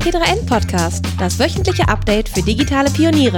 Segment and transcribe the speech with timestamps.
[0.00, 3.36] T3N Podcast, das wöchentliche Update für digitale Pioniere.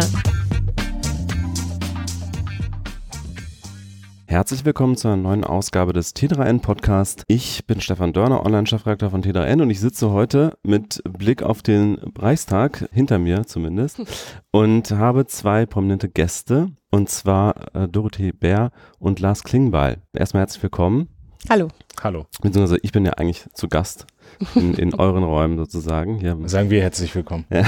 [4.26, 7.24] Herzlich willkommen zu einer neuen Ausgabe des T3N Podcast.
[7.26, 11.98] Ich bin Stefan Dörner, Online-Chefredakteur von T3N und ich sitze heute mit Blick auf den
[12.16, 14.00] Reichstag, hinter mir zumindest,
[14.52, 18.70] und habe zwei prominente Gäste, und zwar äh, Dorothee Bär
[19.00, 20.00] und Lars Klingbeil.
[20.12, 21.08] Erstmal herzlich willkommen.
[21.50, 21.66] Hallo.
[22.00, 22.26] Hallo.
[22.40, 24.06] Beziehungsweise ich bin ja eigentlich zu Gast
[24.54, 26.18] in, in euren Räumen sozusagen.
[26.18, 26.36] Hier.
[26.46, 27.44] Sagen wir herzlich willkommen.
[27.50, 27.64] Ja.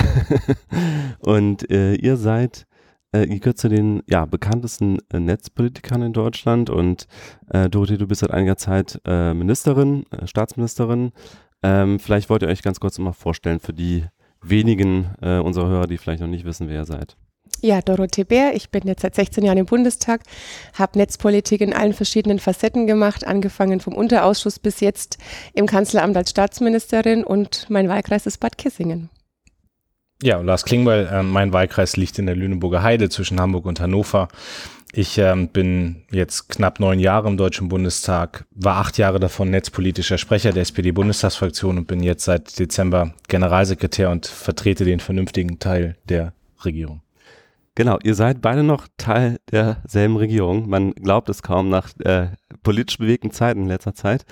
[1.21, 2.67] Und äh, ihr seid,
[3.15, 7.07] äh, ihr gehört zu den ja, bekanntesten äh, Netzpolitikern in Deutschland und
[7.51, 11.13] äh, Dorothee, du bist seit einiger Zeit äh, Ministerin, äh, Staatsministerin.
[11.63, 14.05] Ähm, vielleicht wollt ihr euch ganz kurz mal vorstellen für die
[14.43, 17.17] wenigen äh, unserer Hörer, die vielleicht noch nicht wissen, wer ihr seid.
[17.65, 18.55] Ja, Dorothee Bär.
[18.55, 20.21] Ich bin jetzt seit 16 Jahren im Bundestag,
[20.75, 25.17] habe Netzpolitik in allen verschiedenen Facetten gemacht, angefangen vom Unterausschuss bis jetzt
[25.55, 29.09] im Kanzleramt als Staatsministerin und mein Wahlkreis ist Bad Kissingen.
[30.23, 34.29] Ja, Lars Klingbeil, äh, mein Wahlkreis liegt in der Lüneburger Heide zwischen Hamburg und Hannover.
[34.93, 40.19] Ich ähm, bin jetzt knapp neun Jahre im Deutschen Bundestag, war acht Jahre davon netzpolitischer
[40.19, 46.35] Sprecher der SPD-Bundestagsfraktion und bin jetzt seit Dezember Generalsekretär und vertrete den vernünftigen Teil der
[46.63, 47.04] Regierung.
[47.77, 50.69] Genau, ihr seid beide noch Teil derselben Regierung.
[50.69, 52.29] Man glaubt es kaum nach äh,
[52.63, 54.25] politisch bewegten Zeiten in letzter Zeit.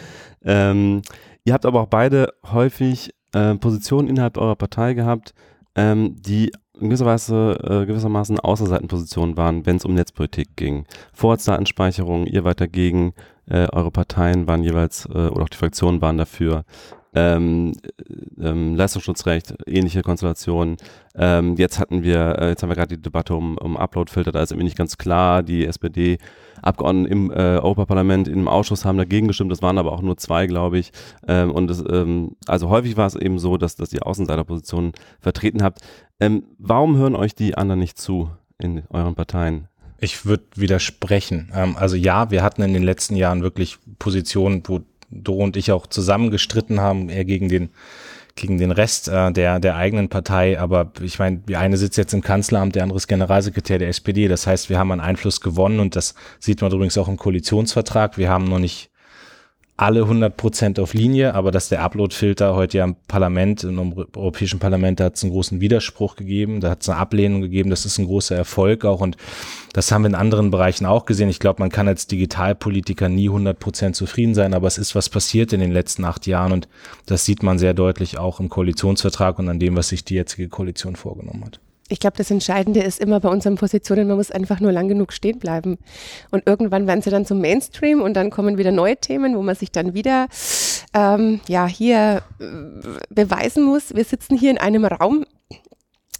[0.42, 1.02] Ähm,
[1.44, 5.34] ihr habt aber auch beide häufig äh, Positionen innerhalb eurer Partei gehabt,
[5.74, 10.86] ähm, die in gewisser Weise äh, gewissermaßen Außerseitenpositionen waren, wenn es um Netzpolitik ging.
[11.12, 13.12] Vorratsdatenspeicherung, ihr weiter gegen,
[13.48, 16.64] äh, eure Parteien waren jeweils äh, oder auch die Fraktionen waren dafür
[17.14, 17.72] ähm,
[18.40, 20.76] ähm, Leistungsschutzrecht, ähnliche Konstellationen.
[21.14, 24.42] Ähm, jetzt hatten wir, äh, jetzt haben wir gerade die Debatte um, um Uploadfilter, da
[24.42, 29.52] ist irgendwie nicht ganz klar, die SPD-Abgeordneten im äh, Europaparlament im Ausschuss haben dagegen gestimmt,
[29.52, 30.92] das waren aber auch nur zwei, glaube ich.
[31.28, 35.62] Ähm, und das, ähm, also häufig war es eben so, dass, dass ihr Außenseiterpositionen vertreten
[35.62, 35.80] habt.
[36.18, 39.68] Ähm, warum hören euch die anderen nicht zu in euren Parteien?
[39.98, 41.52] Ich würde widersprechen.
[41.54, 44.80] Ähm, also ja, wir hatten in den letzten Jahren wirklich Positionen, wo
[45.12, 47.70] Doro und ich auch zusammen gestritten haben, eher gegen den
[48.34, 50.58] gegen den Rest äh, der der eigenen Partei.
[50.58, 54.28] Aber ich meine, die eine sitzt jetzt im Kanzleramt, der andere ist Generalsekretär der SPD.
[54.28, 58.16] Das heißt, wir haben an Einfluss gewonnen und das sieht man übrigens auch im Koalitionsvertrag.
[58.16, 58.91] Wir haben noch nicht
[59.82, 64.60] alle 100 Prozent auf Linie, aber dass der Upload-Filter heute ja im Parlament, im Europäischen
[64.60, 67.84] Parlament, da hat es einen großen Widerspruch gegeben, da hat es eine Ablehnung gegeben, das
[67.84, 69.16] ist ein großer Erfolg auch und
[69.72, 71.28] das haben wir in anderen Bereichen auch gesehen.
[71.28, 75.08] Ich glaube, man kann als Digitalpolitiker nie 100 Prozent zufrieden sein, aber es ist was
[75.08, 76.68] passiert in den letzten acht Jahren und
[77.06, 80.48] das sieht man sehr deutlich auch im Koalitionsvertrag und an dem, was sich die jetzige
[80.48, 81.60] Koalition vorgenommen hat
[81.92, 85.12] ich glaube, das Entscheidende ist immer bei unseren Positionen, man muss einfach nur lang genug
[85.12, 85.76] stehen bleiben.
[86.30, 89.54] Und irgendwann werden sie dann zum Mainstream und dann kommen wieder neue Themen, wo man
[89.54, 90.26] sich dann wieder
[90.94, 92.44] ähm, ja hier äh,
[93.10, 93.94] beweisen muss.
[93.94, 95.26] Wir sitzen hier in einem Raum,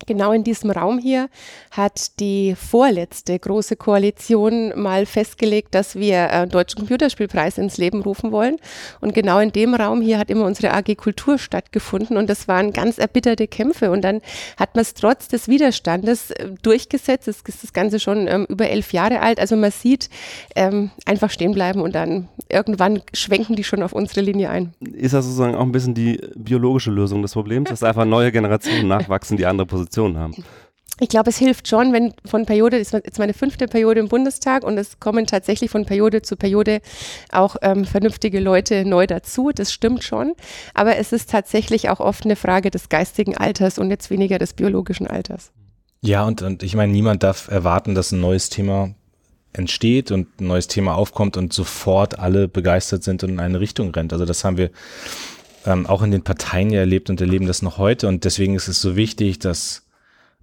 [0.06, 1.28] Genau in diesem Raum hier
[1.70, 8.32] hat die vorletzte große Koalition mal festgelegt, dass wir einen deutschen Computerspielpreis ins Leben rufen
[8.32, 8.56] wollen.
[9.00, 12.72] Und genau in dem Raum hier hat immer unsere AG Kultur stattgefunden und das waren
[12.72, 13.90] ganz erbitterte Kämpfe.
[13.90, 14.20] Und dann
[14.56, 17.28] hat man es trotz des Widerstandes äh, durchgesetzt.
[17.28, 19.38] Es ist das Ganze schon ähm, über elf Jahre alt.
[19.38, 20.10] Also man sieht,
[20.56, 24.74] ähm, einfach stehen bleiben und dann irgendwann schwenken die schon auf unsere Linie ein.
[24.80, 28.88] Ist das sozusagen auch ein bisschen die biologische Lösung des Problems, dass einfach neue Generationen
[28.88, 30.34] nachwachsen, die andere Positionen Position haben.
[31.00, 34.08] Ich glaube, es hilft schon, wenn von Periode, das ist jetzt meine fünfte Periode im
[34.08, 36.80] Bundestag und es kommen tatsächlich von Periode zu Periode
[37.32, 39.50] auch ähm, vernünftige Leute neu dazu.
[39.54, 40.34] Das stimmt schon.
[40.74, 44.52] Aber es ist tatsächlich auch oft eine Frage des geistigen Alters und jetzt weniger des
[44.52, 45.50] biologischen Alters.
[46.02, 48.94] Ja, und, und ich meine, niemand darf erwarten, dass ein neues Thema
[49.54, 53.90] entsteht und ein neues Thema aufkommt und sofort alle begeistert sind und in eine Richtung
[53.90, 54.12] rennt.
[54.12, 54.70] Also das haben wir
[55.66, 58.08] ähm, auch in den Parteien ja erlebt und erleben das noch heute.
[58.08, 59.82] Und deswegen ist es so wichtig, dass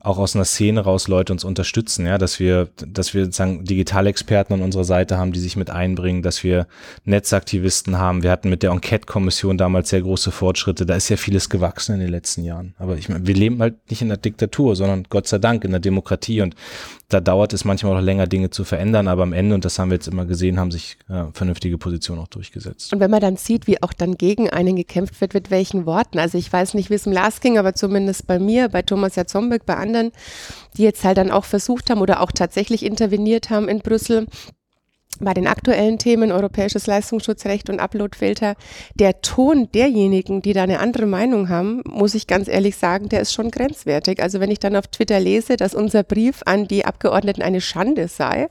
[0.02, 4.56] auch aus einer Szene raus Leute uns unterstützen, ja, dass wir, dass wir sozusagen Digitalexperten
[4.56, 6.68] an unserer Seite haben, die sich mit einbringen, dass wir
[7.04, 8.24] Netzaktivisten haben.
[8.24, 10.86] Wir hatten mit der Enquete-Kommission damals sehr große Fortschritte.
[10.86, 12.76] Da ist ja vieles gewachsen in den letzten Jahren.
[12.78, 15.72] Aber ich meine, wir leben halt nicht in der Diktatur, sondern Gott sei Dank in
[15.72, 16.56] der Demokratie und
[17.10, 19.90] da dauert es manchmal auch länger, Dinge zu verändern, aber am Ende, und das haben
[19.90, 22.94] wir jetzt immer gesehen, haben sich äh, vernünftige Positionen auch durchgesetzt.
[22.94, 26.20] Und wenn man dann sieht, wie auch dann gegen einen gekämpft wird, mit welchen Worten,
[26.20, 29.16] also ich weiß nicht, wie es im Last ging, aber zumindest bei mir, bei Thomas
[29.16, 30.12] Jatzombeck, bei anderen,
[30.78, 34.28] die jetzt halt dann auch versucht haben oder auch tatsächlich interveniert haben in Brüssel,
[35.20, 38.56] bei den aktuellen Themen europäisches Leistungsschutzrecht und Uploadfilter,
[38.96, 43.22] der Ton derjenigen, die da eine andere Meinung haben, muss ich ganz ehrlich sagen, der
[43.22, 44.22] ist schon grenzwertig.
[44.22, 48.08] Also wenn ich dann auf Twitter lese, dass unser Brief an die Abgeordneten eine Schande
[48.08, 48.48] sei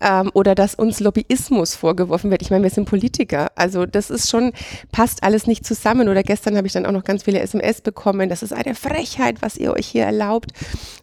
[0.00, 2.42] ähm, oder dass uns Lobbyismus vorgeworfen wird.
[2.42, 3.50] Ich meine, wir sind Politiker.
[3.54, 4.52] Also das ist schon,
[4.92, 6.08] passt alles nicht zusammen.
[6.08, 8.28] Oder gestern habe ich dann auch noch ganz viele SMS bekommen.
[8.28, 10.52] Das ist eine Frechheit, was ihr euch hier erlaubt,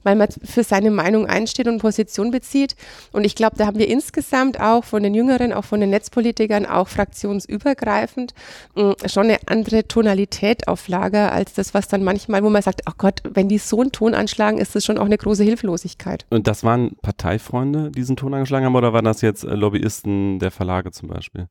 [0.04, 2.76] weil man für seine Meinung einsteht und Position bezieht.
[3.12, 6.66] Und ich glaube, da haben wir insgesamt auch von den Jüngeren, auch von den Netzpolitikern,
[6.66, 8.34] auch fraktionsübergreifend
[8.76, 12.82] mm, schon eine andere Tonalität auf Lager als das, was dann manchmal, wo man sagt,
[12.86, 15.44] ach oh Gott, wenn die so einen Ton anschlagen, ist das schon auch eine große
[15.44, 16.26] Hilflosigkeit.
[16.30, 20.40] Und das waren Parteifreunde, die diesen Ton angeschlagen haben, oder waren das jetzt äh, Lobbyisten
[20.40, 21.48] der Verlage zum Beispiel?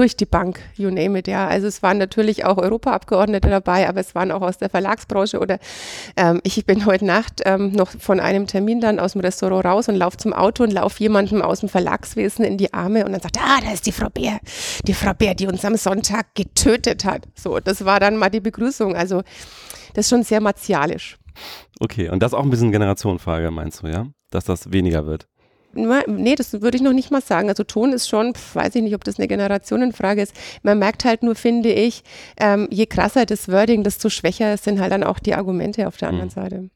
[0.00, 1.46] Durch die Bank, you name it, ja.
[1.46, 5.58] Also es waren natürlich auch Europaabgeordnete dabei, aber es waren auch aus der Verlagsbranche oder
[6.16, 9.90] ähm, ich bin heute Nacht ähm, noch von einem Termin dann aus dem Restaurant raus
[9.90, 13.20] und laufe zum Auto und laufe jemandem aus dem Verlagswesen in die Arme und dann
[13.20, 14.38] sagt, ah, da ist die Frau Bär,
[14.86, 17.28] die Frau Bär, die uns am Sonntag getötet hat.
[17.34, 18.96] So, das war dann mal die Begrüßung.
[18.96, 19.20] Also
[19.92, 21.18] das ist schon sehr martialisch.
[21.78, 24.06] Okay, und das ist auch ein bisschen Generationenfrage, meinst du, ja?
[24.30, 25.28] Dass das weniger wird?
[25.72, 27.48] Nee, das würde ich noch nicht mal sagen.
[27.48, 30.34] Also Ton ist schon, weiß ich nicht, ob das eine Generationenfrage ist.
[30.62, 32.02] Man merkt halt nur, finde ich,
[32.38, 36.08] ähm, je krasser das Wording, desto schwächer sind halt dann auch die Argumente auf der
[36.08, 36.34] anderen mhm.
[36.34, 36.70] Seite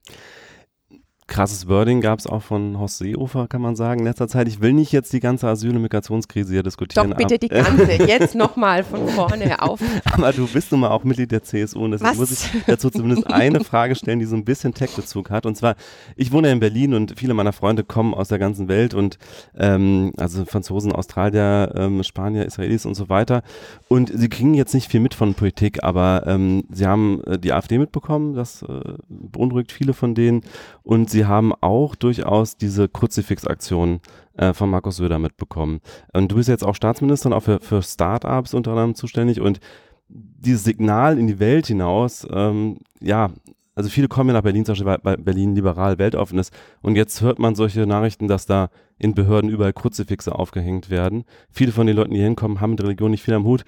[1.27, 4.47] krasses Wording gab es auch von Horst Seehofer, kann man sagen, in letzter Zeit.
[4.47, 7.11] Ich will nicht jetzt die ganze Asyl- und Migrationskrise hier diskutieren.
[7.11, 9.81] Doch bitte die ganze, jetzt nochmal von vorne auf.
[10.13, 12.19] Aber du bist nun mal auch Mitglied der CSU und deswegen Was?
[12.19, 15.47] muss ich dazu zumindest eine Frage stellen, die so ein bisschen Tech-Bezug hat.
[15.47, 15.77] Und zwar,
[16.17, 19.19] ich wohne in Berlin und viele meiner Freunde kommen aus der ganzen Welt und
[19.57, 23.43] ähm, also Franzosen, Australier, ähm, Spanier, Israelis und so weiter.
[23.89, 27.53] Und sie kriegen jetzt nicht viel mit von Politik, aber ähm, sie haben äh, die
[27.53, 28.67] AfD mitbekommen, das äh,
[29.09, 30.43] beunruhigt viele von denen.
[30.83, 34.01] Und sie haben auch durchaus diese Kruzifix-Aktion
[34.37, 35.81] äh, von Markus Söder mitbekommen.
[36.13, 39.61] Und du bist jetzt auch Staatsministerin, auch für, für Start-ups unter anderem zuständig und
[40.09, 43.31] dieses Signal in die Welt hinaus, ähm, ja,
[43.77, 46.53] also viele kommen ja nach Berlin, zum Beispiel weil Berlin liberal weltoffen ist.
[46.83, 51.25] Und jetzt hört man solche Nachrichten, dass da in Behörden überall Kruzifixe aufgehängt werden.
[51.51, 53.65] Viele von den Leuten, die hinkommen, haben mit Religion nicht viel am Hut.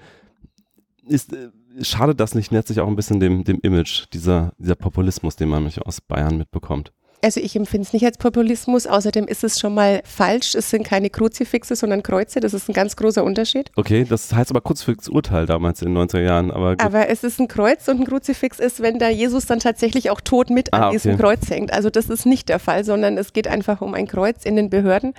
[1.05, 1.49] Ist, äh,
[1.81, 5.69] schadet das nicht letztlich auch ein bisschen dem, dem Image, dieser, dieser Populismus, den man
[5.85, 6.93] aus Bayern mitbekommt?
[7.23, 8.85] Also ich empfinde es nicht als Populismus.
[8.85, 10.53] Außerdem ist es schon mal falsch.
[10.53, 12.39] Es sind keine Kruzifixe, sondern Kreuze.
[12.39, 13.71] Das ist ein ganz großer Unterschied.
[13.75, 16.51] Okay, das heißt aber Kruzifix-Urteil damals in den 90er Jahren.
[16.51, 20.11] Aber, aber es ist ein Kreuz und ein Kruzifix ist, wenn da Jesus dann tatsächlich
[20.11, 21.23] auch tot mit ah, an diesem okay.
[21.23, 21.73] Kreuz hängt.
[21.73, 24.69] Also das ist nicht der Fall, sondern es geht einfach um ein Kreuz in den
[24.69, 25.15] Behörden.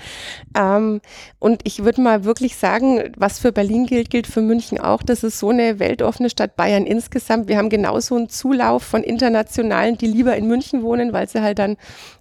[0.57, 1.01] Ähm,
[1.41, 5.03] und ich würde mal wirklich sagen, was für Berlin gilt, gilt für München auch.
[5.03, 7.49] Das ist so eine weltoffene Stadt Bayern insgesamt.
[7.49, 11.59] Wir haben genauso einen Zulauf von Internationalen, die lieber in München wohnen, weil sie halt
[11.59, 11.77] dann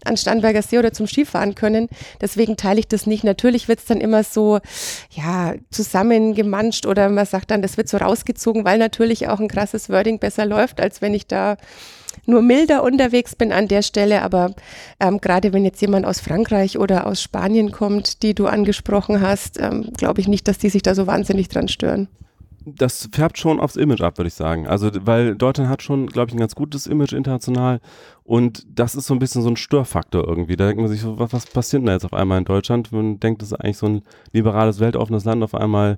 [0.05, 1.89] an Starnberger See oder zum Skifahren können.
[2.21, 3.23] Deswegen teile ich das nicht.
[3.23, 4.59] Natürlich wird es dann immer so,
[5.11, 9.89] ja, zusammengemanscht oder man sagt dann, das wird so rausgezogen, weil natürlich auch ein krasses
[9.89, 11.57] Wording besser läuft, als wenn ich da
[12.25, 14.21] nur milder unterwegs bin an der Stelle.
[14.21, 14.53] Aber
[14.99, 19.59] ähm, gerade wenn jetzt jemand aus Frankreich oder aus Spanien kommt, die du angesprochen hast,
[19.59, 22.07] ähm, glaube ich nicht, dass die sich da so wahnsinnig dran stören
[22.75, 24.67] das färbt schon aufs Image ab, würde ich sagen.
[24.67, 27.79] Also, weil Deutschland hat schon, glaube ich, ein ganz gutes Image international
[28.23, 30.57] und das ist so ein bisschen so ein Störfaktor irgendwie.
[30.57, 32.91] Da denkt man sich so, was, was passiert denn da jetzt auf einmal in Deutschland?
[32.91, 34.01] Man denkt, das ist eigentlich so ein
[34.33, 35.97] liberales, weltoffenes Land, auf einmal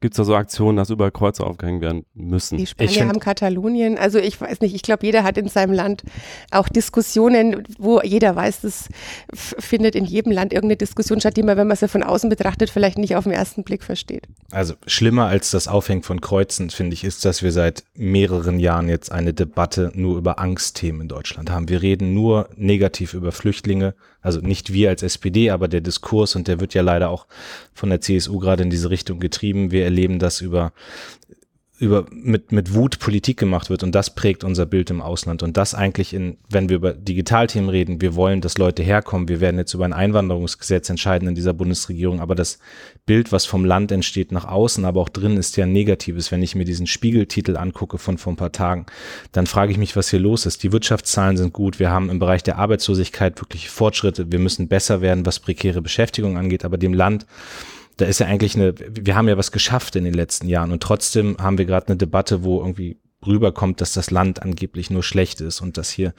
[0.00, 2.56] gibt es da so Aktionen, dass überall Kreuze aufgehängt werden müssen.
[2.56, 6.02] Die Spanier haben Katalonien, also ich weiß nicht, ich glaube, jeder hat in seinem Land
[6.50, 8.88] auch Diskussionen, wo jeder weiß, das
[9.32, 12.70] findet in jedem Land irgendeine Diskussion statt, die man, wenn man sie von außen betrachtet,
[12.70, 14.26] vielleicht nicht auf den ersten Blick versteht.
[14.50, 18.88] Also schlimmer als das Aufhängen von Kreuzen, finde ich, ist, dass wir seit mehreren Jahren
[18.88, 21.68] jetzt eine Debatte nur über Angstthemen in Deutschland haben.
[21.68, 26.48] Wir reden nur negativ über Flüchtlinge, also nicht wir als SPD, aber der Diskurs und
[26.48, 27.26] der wird ja leider auch
[27.72, 29.70] von der CSU gerade in diese Richtung getrieben.
[29.70, 30.72] Wir erleben das über
[31.80, 35.56] über, mit, mit Wut Politik gemacht wird und das prägt unser Bild im Ausland und
[35.56, 39.56] das eigentlich in, wenn wir über Digitalthemen reden, wir wollen, dass Leute herkommen, wir werden
[39.56, 42.58] jetzt über ein Einwanderungsgesetz entscheiden in dieser Bundesregierung, aber das
[43.06, 46.30] Bild, was vom Land entsteht nach außen, aber auch drin ist ja negatives.
[46.30, 48.84] Wenn ich mir diesen Spiegeltitel angucke von vor ein paar Tagen,
[49.32, 50.62] dann frage ich mich, was hier los ist.
[50.62, 55.00] Die Wirtschaftszahlen sind gut, wir haben im Bereich der Arbeitslosigkeit wirklich Fortschritte, wir müssen besser
[55.00, 57.24] werden, was prekäre Beschäftigung angeht, aber dem Land
[58.00, 60.82] da ist ja eigentlich eine, wir haben ja was geschafft in den letzten Jahren und
[60.82, 65.42] trotzdem haben wir gerade eine Debatte, wo irgendwie rüberkommt, dass das Land angeblich nur schlecht
[65.42, 66.14] ist und dass hier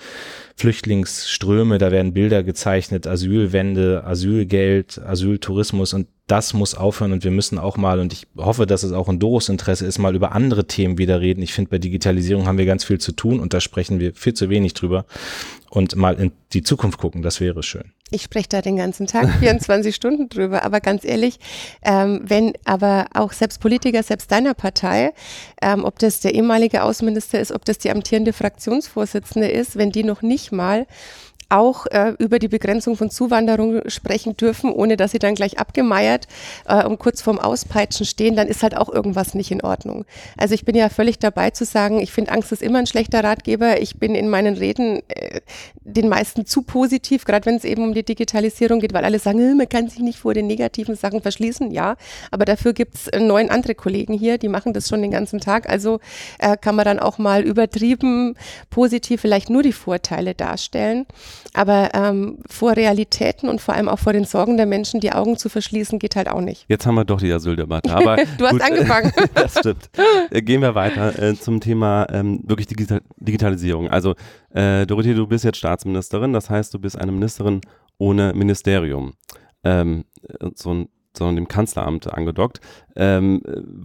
[0.56, 7.58] Flüchtlingsströme, da werden Bilder gezeichnet, Asylwende, Asylgeld, Asyltourismus und das muss aufhören und wir müssen
[7.58, 10.66] auch mal, und ich hoffe, dass es auch in Doros Interesse ist, mal über andere
[10.66, 11.42] Themen wieder reden.
[11.42, 14.34] Ich finde, bei Digitalisierung haben wir ganz viel zu tun und da sprechen wir viel
[14.34, 15.06] zu wenig drüber.
[15.70, 17.94] Und mal in die Zukunft gucken, das wäre schön.
[18.12, 20.64] Ich spreche da den ganzen Tag, 24 Stunden drüber.
[20.64, 21.40] Aber ganz ehrlich,
[21.82, 25.14] ähm, wenn aber auch selbst Politiker, selbst deiner Partei,
[25.62, 30.04] ähm, ob das der ehemalige Außenminister ist, ob das die amtierende Fraktionsvorsitzende ist, wenn die
[30.04, 30.88] noch nicht mal
[31.52, 36.28] auch äh, über die Begrenzung von Zuwanderung sprechen dürfen, ohne dass sie dann gleich abgemeiert
[36.68, 40.06] äh, und kurz vorm Auspeitschen stehen, dann ist halt auch irgendwas nicht in Ordnung.
[40.38, 43.24] Also ich bin ja völlig dabei zu sagen, ich finde, Angst ist immer ein schlechter
[43.24, 43.82] Ratgeber.
[43.82, 45.42] Ich bin in meinen Reden äh,
[45.84, 49.40] den meisten zu positiv, gerade wenn es eben um die Digitalisierung geht, weil alle sagen,
[49.40, 51.72] äh, man kann sich nicht vor den negativen Sachen verschließen.
[51.72, 51.96] Ja,
[52.32, 55.70] aber dafür gibt es neun andere Kollegen hier, die machen das schon den ganzen Tag.
[55.70, 56.00] Also
[56.40, 58.36] äh, kann man dann auch mal übertrieben
[58.70, 61.06] positiv vielleicht nur die Vorteile darstellen.
[61.54, 65.38] Aber ähm, vor Realitäten und vor allem auch vor den Sorgen der Menschen die Augen
[65.38, 66.66] zu verschließen, geht halt auch nicht.
[66.68, 67.92] Jetzt haben wir doch die Asyldebatte.
[67.96, 69.12] Aber du hast angefangen.
[69.34, 69.90] das stimmt.
[70.30, 73.90] Äh, gehen wir weiter äh, zum Thema ähm, wirklich Digital Digitalisierung.
[73.90, 74.16] Also
[74.54, 77.62] äh, Dorothee, du bist jetzt Staatsministerin, das heißt, du bist eine Ministerin
[77.98, 79.14] ohne Ministerium.
[79.64, 80.06] Ähm,
[80.56, 82.60] so ein sondern dem Kanzleramt angedockt.
[82.96, 83.42] Ähm,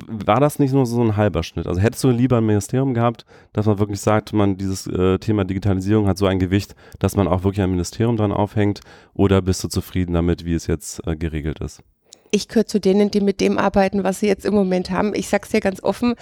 [0.06, 1.66] war das nicht nur so ein halber Schnitt?
[1.66, 5.44] Also hättest du lieber ein Ministerium gehabt, dass man wirklich sagt, man dieses äh, Thema
[5.44, 8.80] Digitalisierung hat so ein Gewicht, dass man auch wirklich ein Ministerium dran aufhängt?
[9.14, 11.82] Oder bist du zufrieden damit, wie es jetzt äh, geregelt ist?
[12.30, 15.14] Ich gehöre zu denen, die mit dem arbeiten, was sie jetzt im Moment haben.
[15.14, 16.14] Ich sage es dir ganz offen.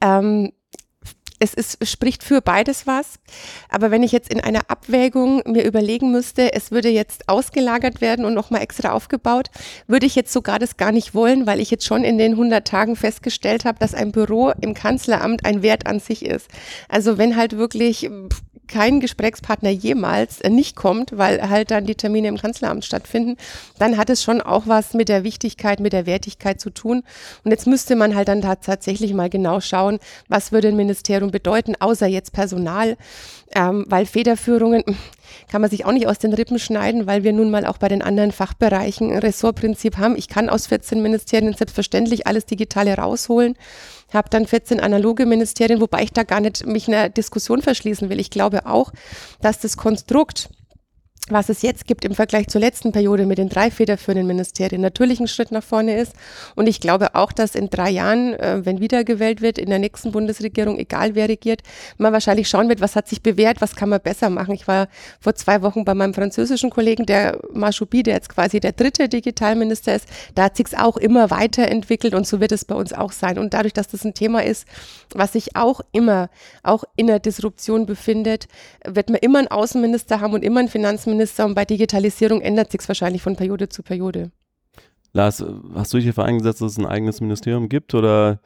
[0.00, 0.52] Ähm,
[1.44, 3.18] es ist, spricht für beides was.
[3.68, 8.24] Aber wenn ich jetzt in einer Abwägung mir überlegen müsste, es würde jetzt ausgelagert werden
[8.24, 9.50] und nochmal extra aufgebaut,
[9.86, 12.66] würde ich jetzt sogar das gar nicht wollen, weil ich jetzt schon in den 100
[12.66, 16.48] Tagen festgestellt habe, dass ein Büro im Kanzleramt ein Wert an sich ist.
[16.88, 18.10] Also wenn halt wirklich
[18.68, 23.36] kein Gesprächspartner jemals äh, nicht kommt, weil halt dann die Termine im Kanzleramt stattfinden,
[23.78, 27.02] dann hat es schon auch was mit der Wichtigkeit, mit der Wertigkeit zu tun.
[27.44, 31.74] Und jetzt müsste man halt dann tatsächlich mal genau schauen, was würde ein Ministerium bedeuten,
[31.78, 32.96] außer jetzt Personal,
[33.54, 34.84] ähm, weil Federführungen
[35.50, 37.88] kann man sich auch nicht aus den Rippen schneiden, weil wir nun mal auch bei
[37.88, 40.16] den anderen Fachbereichen ein Ressortprinzip haben.
[40.16, 43.56] Ich kann aus 14 Ministerien selbstverständlich alles Digitale rausholen
[44.12, 48.20] habe dann 14 analoge Ministerien, wobei ich da gar nicht mich einer Diskussion verschließen will.
[48.20, 48.92] Ich glaube auch,
[49.40, 50.50] dass das Konstrukt
[51.30, 55.20] was es jetzt gibt im Vergleich zur letzten Periode mit den drei federführenden Ministerien, natürlich
[55.20, 56.12] ein Schritt nach vorne ist.
[56.54, 60.12] Und ich glaube auch, dass in drei Jahren, äh, wenn wiedergewählt wird, in der nächsten
[60.12, 61.62] Bundesregierung, egal wer regiert,
[61.96, 64.54] man wahrscheinlich schauen wird, was hat sich bewährt, was kann man besser machen.
[64.54, 64.88] Ich war
[65.18, 69.94] vor zwei Wochen bei meinem französischen Kollegen, der Marchoubi, der jetzt quasi der dritte Digitalminister
[69.94, 70.06] ist.
[70.34, 73.38] Da hat sich's auch immer weiterentwickelt und so wird es bei uns auch sein.
[73.38, 74.66] Und dadurch, dass das ein Thema ist,
[75.14, 76.28] was sich auch immer,
[76.62, 78.46] auch in der Disruption befindet,
[78.86, 82.72] wird man immer einen Außenminister haben und immer einen Finanzminister Finanzminister und bei Digitalisierung ändert
[82.72, 84.30] sich es wahrscheinlich von Periode zu Periode.
[85.12, 85.44] Lars,
[85.74, 88.40] hast du dich dafür eingesetzt, dass es ein eigenes Ministerium gibt oder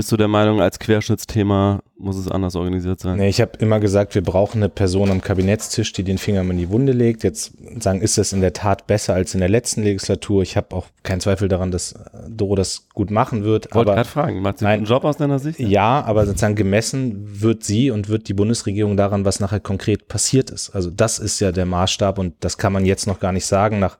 [0.00, 3.18] bist du der Meinung, als Querschnittsthema muss es anders organisiert sein?
[3.18, 6.56] Nee, ich habe immer gesagt, wir brauchen eine Person am Kabinettstisch, die den Finger in
[6.56, 7.22] die Wunde legt.
[7.22, 10.42] Jetzt sagen, ist das in der Tat besser als in der letzten Legislatur?
[10.42, 11.94] Ich habe auch keinen Zweifel daran, dass
[12.26, 13.74] Doro das gut machen wird.
[13.74, 15.60] Wollte gerade fragen, macht sie einen Job aus deiner Sicht?
[15.60, 20.48] Ja, aber sozusagen gemessen wird sie und wird die Bundesregierung daran, was nachher konkret passiert
[20.48, 20.70] ist.
[20.70, 23.78] Also das ist ja der Maßstab und das kann man jetzt noch gar nicht sagen
[23.78, 23.98] nach,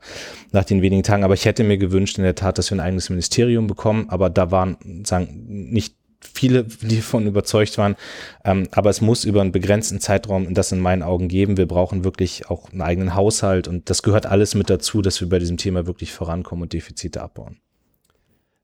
[0.53, 1.25] nach den wenigen Tagen.
[1.25, 4.31] Aber ich hätte mir gewünscht in der Tat, dass wir ein eigenes Ministerium bekommen, aber
[4.31, 5.90] da waren sagen nicht
[6.21, 7.97] viele, davon überzeugt waren.
[8.45, 11.57] Ähm, aber es muss über einen begrenzten Zeitraum das in meinen Augen geben.
[11.57, 15.29] Wir brauchen wirklich auch einen eigenen Haushalt und das gehört alles mit dazu, dass wir
[15.29, 17.59] bei diesem Thema wirklich vorankommen und Defizite abbauen.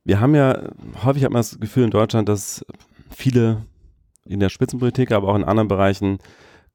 [0.05, 0.71] Wir haben ja
[1.05, 2.65] häufig hat man das Gefühl in Deutschland, dass
[3.11, 3.67] viele
[4.25, 6.19] in der Spitzenpolitik, aber auch in anderen Bereichen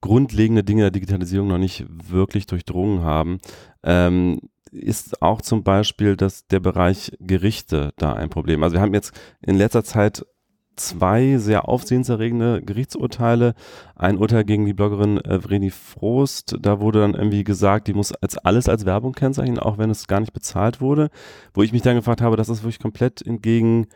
[0.02, 3.38] grundlegende Dinge der Digitalisierung noch nicht wirklich durchdrungen haben.
[3.84, 4.40] Ähm,
[4.72, 8.64] ist auch zum Beispiel dass der Bereich Gerichte da ein Problem.
[8.64, 10.26] Also wir haben jetzt in letzter Zeit
[10.76, 13.54] zwei sehr aufsehenserregende Gerichtsurteile.
[13.96, 18.14] Ein Urteil gegen die Bloggerin äh, Vreni Frost, da wurde dann irgendwie gesagt, die muss
[18.14, 21.10] als alles als Werbung kennzeichnen, auch wenn es gar nicht bezahlt wurde.
[21.54, 23.88] Wo ich mich dann gefragt habe, das ist wirklich komplett entgegen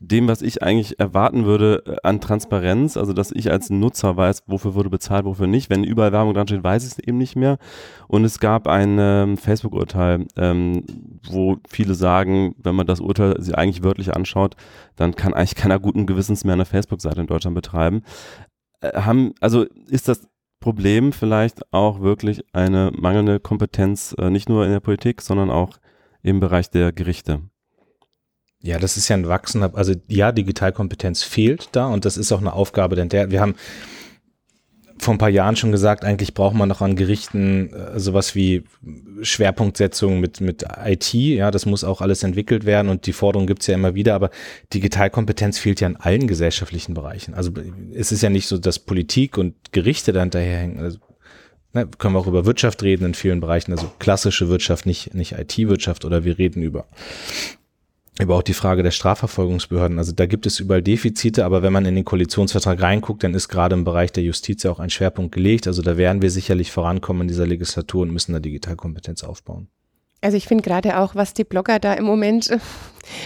[0.00, 4.44] dem, was ich eigentlich erwarten würde äh, an Transparenz, also dass ich als Nutzer weiß,
[4.46, 5.70] wofür wurde bezahlt, wofür nicht.
[5.70, 7.58] Wenn überall Werbung dran steht, weiß ich es eben nicht mehr.
[8.06, 10.84] Und es gab ein ähm, Facebook-Urteil, ähm,
[11.28, 14.54] wo viele sagen, wenn man das Urteil sich eigentlich wörtlich anschaut,
[14.94, 18.02] dann kann eigentlich keiner guten Gewissens mehr eine Facebook-Seite in Deutschland betreiben.
[18.80, 20.28] Äh, haben, also ist das
[20.60, 25.78] Problem vielleicht auch wirklich eine mangelnde Kompetenz, äh, nicht nur in der Politik, sondern auch
[26.22, 27.42] im Bereich der Gerichte?
[28.60, 32.40] Ja, das ist ja ein wachsender, also ja, Digitalkompetenz fehlt da und das ist auch
[32.40, 33.54] eine Aufgabe, denn der, wir haben
[35.00, 38.64] vor ein paar Jahren schon gesagt, eigentlich braucht man noch an Gerichten äh, sowas wie
[39.22, 41.14] Schwerpunktsetzung mit, mit IT.
[41.14, 44.30] Ja, das muss auch alles entwickelt werden und die Forderung gibt's ja immer wieder, aber
[44.74, 47.34] Digitalkompetenz fehlt ja in allen gesellschaftlichen Bereichen.
[47.34, 47.52] Also
[47.94, 50.80] es ist ja nicht so, dass Politik und Gerichte da hinterherhängen.
[50.80, 50.98] Also,
[51.72, 55.32] ne, können wir auch über Wirtschaft reden in vielen Bereichen, also klassische Wirtschaft, nicht, nicht
[55.32, 56.86] IT-Wirtschaft oder wir reden über
[58.20, 59.98] über auch die Frage der Strafverfolgungsbehörden.
[59.98, 63.48] Also da gibt es überall Defizite, aber wenn man in den Koalitionsvertrag reinguckt, dann ist
[63.48, 65.66] gerade im Bereich der Justiz ja auch ein Schwerpunkt gelegt.
[65.66, 69.68] Also da werden wir sicherlich vorankommen in dieser Legislatur und müssen da Digitalkompetenz aufbauen.
[70.20, 72.50] Also ich finde gerade auch, was die Blogger da im Moment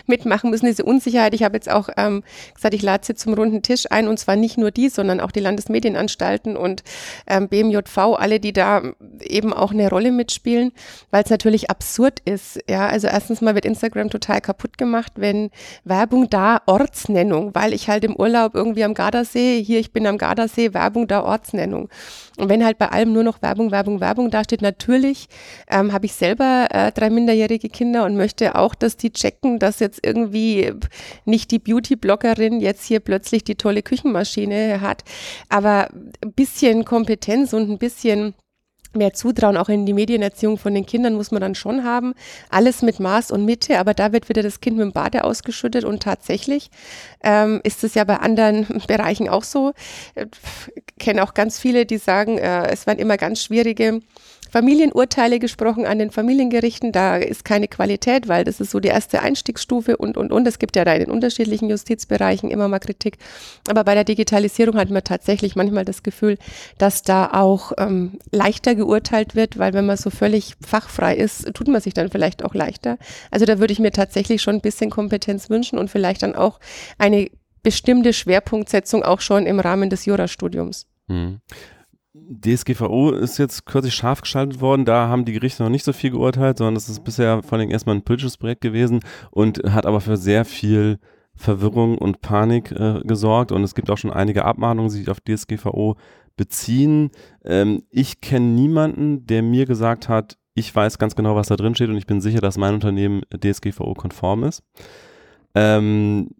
[0.06, 1.34] mitmachen müssen, diese Unsicherheit.
[1.34, 2.22] Ich habe jetzt auch ähm,
[2.54, 5.30] gesagt, ich lade sie zum runden Tisch ein und zwar nicht nur die, sondern auch
[5.30, 6.82] die Landesmedienanstalten und
[7.26, 8.82] ähm, BMJV, alle, die da
[9.20, 10.72] eben auch eine Rolle mitspielen,
[11.10, 12.60] weil es natürlich absurd ist.
[12.68, 15.50] Ja, also erstens mal wird Instagram total kaputt gemacht, wenn
[15.84, 20.18] Werbung da Ortsnennung, weil ich halt im Urlaub irgendwie am Gardasee, hier ich bin am
[20.18, 21.88] Gardasee, Werbung da Ortsnennung.
[22.38, 25.28] Und wenn halt bei allem nur noch Werbung, Werbung, Werbung dasteht, natürlich
[25.68, 29.71] ähm, habe ich selber äh, drei minderjährige Kinder und möchte auch, dass die checken, dass
[29.72, 30.70] dass jetzt irgendwie
[31.24, 35.02] nicht die Beauty-Bloggerin jetzt hier plötzlich die tolle Küchenmaschine hat,
[35.48, 35.88] aber
[36.22, 38.34] ein bisschen Kompetenz und ein bisschen
[38.94, 42.12] mehr Zutrauen auch in die Medienerziehung von den Kindern muss man dann schon haben.
[42.50, 45.84] Alles mit Maß und Mitte, aber da wird wieder das Kind mit dem Bade ausgeschüttet
[45.84, 46.70] und tatsächlich
[47.22, 49.72] ähm, ist es ja bei anderen Bereichen auch so.
[50.14, 54.00] Ich kenne auch ganz viele, die sagen, äh, es waren immer ganz schwierige
[54.52, 56.92] Familienurteile gesprochen an den Familiengerichten.
[56.92, 60.46] Da ist keine Qualität, weil das ist so die erste Einstiegsstufe und, und, und.
[60.46, 63.16] Es gibt ja da in den unterschiedlichen Justizbereichen immer mal Kritik.
[63.70, 66.36] Aber bei der Digitalisierung hat man tatsächlich manchmal das Gefühl,
[66.76, 71.68] dass da auch ähm, leichter geurteilt wird, weil wenn man so völlig fachfrei ist, tut
[71.68, 72.98] man sich dann vielleicht auch leichter.
[73.30, 76.60] Also da würde ich mir tatsächlich schon ein bisschen Kompetenz wünschen und vielleicht dann auch
[76.98, 77.30] eine
[77.62, 80.86] bestimmte Schwerpunktsetzung auch schon im Rahmen des Jurastudiums.
[82.14, 84.84] DSGVO ist jetzt kürzlich scharf geschaltet worden.
[84.84, 87.70] Da haben die Gerichte noch nicht so viel geurteilt, sondern es ist bisher vor allem
[87.70, 89.00] erstmal ein politisches Projekt gewesen
[89.30, 90.98] und hat aber für sehr viel
[91.34, 93.50] Verwirrung und Panik äh, gesorgt.
[93.50, 95.96] Und es gibt auch schon einige Abmahnungen, die sich auf DSGVO
[96.36, 97.10] beziehen.
[97.44, 101.74] Ähm, ich kenne niemanden, der mir gesagt hat, ich weiß ganz genau, was da drin
[101.74, 104.62] steht und ich bin sicher, dass mein Unternehmen DSGVO-konform ist.
[105.54, 106.30] Ähm,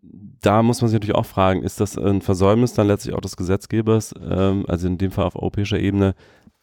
[0.41, 3.37] da muss man sich natürlich auch fragen, ist das ein Versäumnis dann letztlich auch des
[3.37, 6.15] Gesetzgebers, ähm, also in dem Fall auf europäischer Ebene,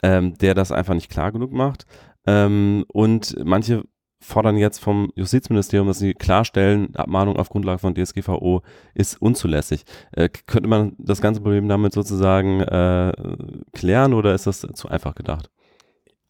[0.04, 1.86] ähm, der das einfach nicht klar genug macht?
[2.28, 3.84] Ähm, und manche
[4.22, 8.62] fordern jetzt vom Justizministerium, dass sie klarstellen, Abmahnung auf Grundlage von DSGVO
[8.94, 9.84] ist unzulässig.
[10.12, 13.14] Äh, könnte man das ganze Problem damit sozusagen äh,
[13.72, 15.50] klären oder ist das zu einfach gedacht?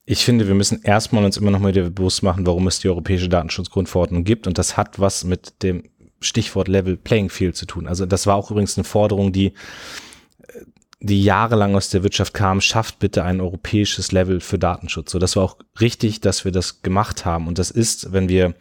[0.06, 3.30] Ich finde, wir müssen erstmal uns immer noch mal bewusst machen, warum es die Europäische
[3.30, 4.48] Datenschutzgrundverordnung gibt.
[4.48, 5.84] Und das hat was mit dem
[6.22, 7.88] Stichwort Level Playing Field zu tun.
[7.88, 9.54] Also das war auch übrigens eine Forderung, die
[11.02, 15.12] die jahrelang aus der Wirtschaft kam, schafft bitte ein europäisches Level für Datenschutz.
[15.12, 17.48] So, das war auch richtig, dass wir das gemacht haben.
[17.48, 18.54] Und das ist, wenn wir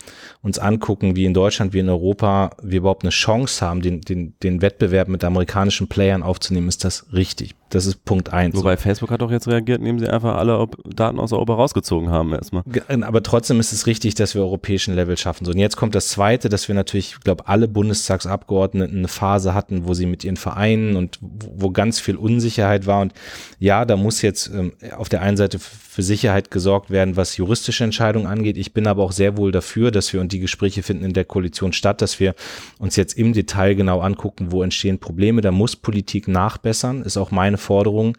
[0.43, 4.35] uns angucken, wie in Deutschland, wie in Europa, wir überhaupt eine Chance haben, den, den,
[4.41, 7.57] den Wettbewerb mit amerikanischen Playern aufzunehmen, ist das richtig.
[7.71, 8.57] Das ist Punkt eins.
[8.57, 12.33] Wobei Facebook hat auch jetzt reagiert, indem sie einfach alle Daten aus Europa rausgezogen haben
[12.33, 12.63] erstmal.
[13.03, 15.45] Aber trotzdem ist es richtig, dass wir europäischen Level schaffen.
[15.45, 19.53] So, und jetzt kommt das Zweite, dass wir natürlich, ich glaube, alle Bundestagsabgeordneten eine Phase
[19.53, 23.01] hatten, wo sie mit ihren Vereinen und wo ganz viel Unsicherheit war.
[23.01, 23.13] Und
[23.59, 25.59] ja, da muss jetzt ähm, auf der einen Seite
[25.99, 28.57] für Sicherheit gesorgt werden, was juristische Entscheidungen angeht.
[28.57, 31.25] Ich bin aber auch sehr wohl dafür, dass wir, und die Gespräche finden in der
[31.25, 32.37] Koalition statt, dass wir
[32.79, 35.41] uns jetzt im Detail genau angucken, wo entstehen Probleme.
[35.41, 38.17] Da muss Politik nachbessern, ist auch meine Forderung.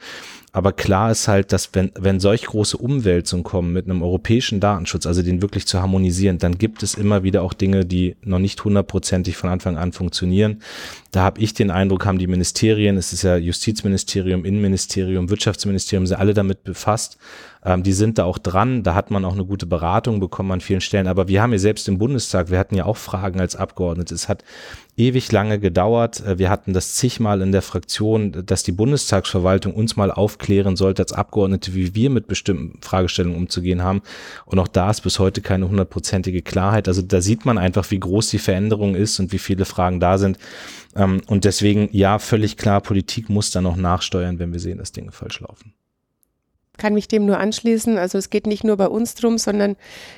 [0.51, 5.05] Aber klar ist halt, dass wenn, wenn solch große Umwälzungen kommen mit einem europäischen Datenschutz,
[5.05, 8.63] also den wirklich zu harmonisieren, dann gibt es immer wieder auch Dinge, die noch nicht
[8.63, 10.63] hundertprozentig von Anfang an funktionieren.
[11.11, 16.17] Da habe ich den Eindruck, haben die Ministerien, es ist ja Justizministerium, Innenministerium, Wirtschaftsministerium, sind
[16.17, 17.19] alle damit befasst.
[17.63, 18.83] Ähm, die sind da auch dran.
[18.83, 21.07] Da hat man auch eine gute Beratung bekommen an vielen Stellen.
[21.07, 24.15] Aber wir haben ja selbst im Bundestag, wir hatten ja auch Fragen als Abgeordnete.
[24.15, 24.43] Es hat
[24.95, 26.25] ewig lange gedauert.
[26.25, 31.01] Äh, wir hatten das zigmal in der Fraktion, dass die Bundestagsverwaltung uns mal aufklären sollte
[31.01, 34.01] als Abgeordnete, wie wir mit bestimmten Fragestellungen umzugehen haben.
[34.45, 36.87] Und auch da ist bis heute keine hundertprozentige Klarheit.
[36.87, 40.17] Also da sieht man einfach, wie groß die Veränderung ist und wie viele Fragen da
[40.17, 40.37] sind.
[40.95, 44.93] Ähm, und deswegen, ja, völlig klar, Politik muss da noch nachsteuern, wenn wir sehen, dass
[44.93, 45.73] Dinge falsch laufen
[46.79, 47.99] kann mich dem nur anschließen.
[47.99, 49.75] Also es geht nicht nur bei uns drum, sondern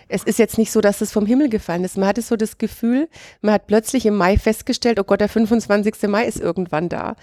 [0.08, 1.97] es ist jetzt nicht so, dass es vom Himmel gefallen ist.
[1.97, 3.10] Man hatte so das Gefühl,
[3.41, 6.08] man hat plötzlich im Mai festgestellt, oh Gott, der 25.
[6.08, 7.15] Mai ist irgendwann da.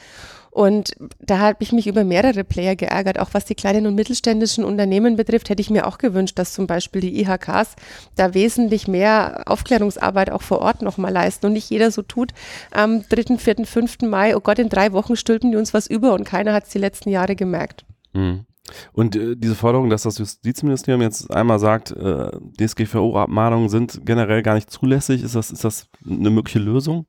[0.51, 4.65] Und da habe ich mich über mehrere Player geärgert, auch was die kleinen und mittelständischen
[4.65, 7.77] Unternehmen betrifft, hätte ich mir auch gewünscht, dass zum Beispiel die IHKs
[8.17, 12.33] da wesentlich mehr Aufklärungsarbeit auch vor Ort nochmal leisten und nicht jeder so tut,
[12.73, 14.03] am 3., 4., 5.
[14.03, 16.71] Mai, oh Gott, in drei Wochen stülpen die uns was über und keiner hat es
[16.71, 17.85] die letzten Jahre gemerkt.
[18.13, 18.45] Mhm.
[18.93, 24.55] Und äh, diese Forderung, dass das Justizministerium jetzt einmal sagt, äh, DSGVO-Abmahnungen sind generell gar
[24.55, 27.07] nicht zulässig, ist das, ist das eine mögliche Lösung?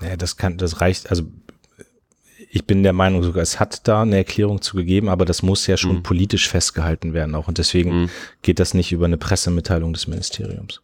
[0.00, 1.24] Ja, das kann, das reicht, also
[2.50, 5.66] ich bin der Meinung sogar, es hat da eine Erklärung zu gegeben, aber das muss
[5.66, 6.02] ja schon mhm.
[6.02, 7.48] politisch festgehalten werden auch.
[7.48, 8.10] Und deswegen mhm.
[8.42, 10.80] geht das nicht über eine Pressemitteilung des Ministeriums.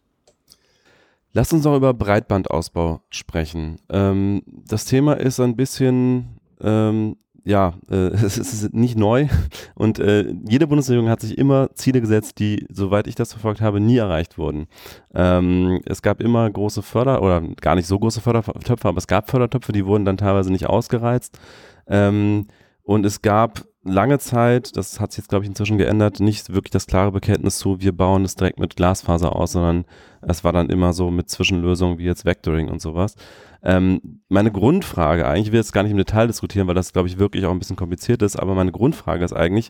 [1.33, 3.77] Lass uns noch über Breitbandausbau sprechen.
[3.89, 9.27] Ähm, das Thema ist ein bisschen ähm, ja, äh, es ist nicht neu
[9.75, 13.79] und äh, jede Bundesregierung hat sich immer Ziele gesetzt, die, soweit ich das verfolgt habe,
[13.79, 14.67] nie erreicht wurden.
[15.13, 19.29] Ähm, es gab immer große Förder- oder gar nicht so große Fördertöpfe, aber es gab
[19.29, 21.39] Fördertöpfe, die wurden dann teilweise nicht ausgereizt.
[21.87, 22.47] Ähm,
[22.83, 26.71] und es gab lange Zeit, das hat sich jetzt glaube ich inzwischen geändert, nicht wirklich
[26.71, 29.85] das klare Bekenntnis zu, wir bauen es direkt mit Glasfaser aus, sondern
[30.21, 33.15] es war dann immer so mit Zwischenlösungen wie jetzt Vectoring und sowas.
[33.63, 37.07] Ähm, meine Grundfrage, eigentlich will ich jetzt gar nicht im Detail diskutieren, weil das, glaube
[37.07, 39.69] ich, wirklich auch ein bisschen kompliziert ist, aber meine Grundfrage ist eigentlich,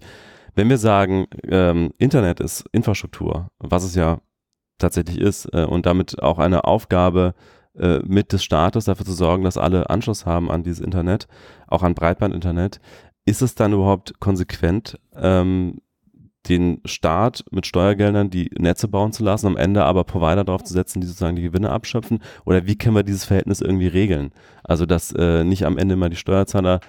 [0.56, 4.20] wenn wir sagen, ähm, Internet ist Infrastruktur, was es ja
[4.78, 7.34] tatsächlich ist, äh, und damit auch eine Aufgabe
[7.78, 11.28] äh, mit des Staates, dafür zu sorgen, dass alle Anschluss haben an dieses Internet,
[11.68, 12.82] auch an Breitbandinternet,
[13.26, 15.82] ist es dann überhaupt konsequent, ähm,
[16.50, 20.74] den Staat mit Steuergeldern die Netze bauen zu lassen, am Ende aber Provider drauf zu
[20.74, 22.20] setzen, die sozusagen die Gewinne abschöpfen?
[22.46, 24.32] Oder wie können wir dieses Verhältnis irgendwie regeln?
[24.64, 26.80] Also, dass äh, nicht am Ende immer die Steuerzahler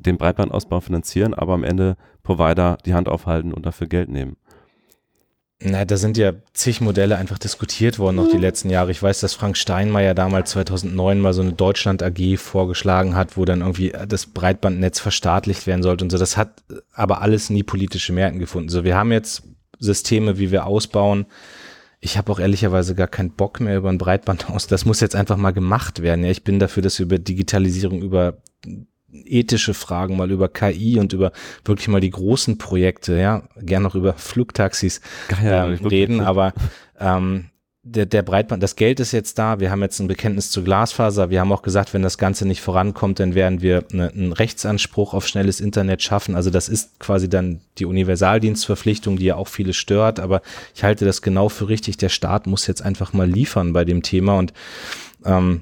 [0.00, 4.36] den Breitbandausbau finanzieren, aber am Ende Provider die Hand aufhalten und dafür Geld nehmen.
[5.58, 8.90] Na, da sind ja zig Modelle einfach diskutiert worden noch die letzten Jahre.
[8.90, 13.46] Ich weiß, dass Frank Steinmeier damals 2009 mal so eine Deutschland AG vorgeschlagen hat, wo
[13.46, 16.18] dann irgendwie das Breitbandnetz verstaatlicht werden sollte und so.
[16.18, 18.68] Das hat aber alles nie politische Mehrheiten gefunden.
[18.68, 19.44] So, wir haben jetzt
[19.78, 21.24] Systeme, wie wir ausbauen.
[22.00, 24.66] Ich habe auch ehrlicherweise gar keinen Bock mehr über ein Breitband aus.
[24.66, 26.22] Das muss jetzt einfach mal gemacht werden.
[26.22, 28.42] Ja, ich bin dafür, dass wir über Digitalisierung, über
[29.12, 31.32] ethische Fragen, mal über KI und über
[31.64, 35.00] wirklich mal die großen Projekte, ja, gern noch über Flugtaxis
[35.42, 36.52] ähm, reden, aber
[36.98, 37.46] ähm,
[37.88, 41.30] der, der Breitband, das Geld ist jetzt da, wir haben jetzt ein Bekenntnis zu Glasfaser,
[41.30, 45.14] wir haben auch gesagt, wenn das Ganze nicht vorankommt, dann werden wir eine, einen Rechtsanspruch
[45.14, 46.34] auf schnelles Internet schaffen.
[46.34, 50.42] Also das ist quasi dann die Universaldienstverpflichtung, die ja auch viele stört, aber
[50.74, 51.96] ich halte das genau für richtig.
[51.96, 54.36] Der Staat muss jetzt einfach mal liefern bei dem Thema.
[54.36, 54.52] Und
[55.24, 55.60] ähm,